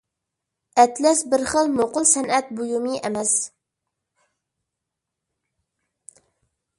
ئەتلەس 0.83 1.19
بىر 1.33 1.43
خىل 1.51 1.67
نوقۇل 1.73 2.07
سەنئەت 2.11 2.49
بۇيۇمى 2.59 3.01
ئەمەس. 3.09 3.37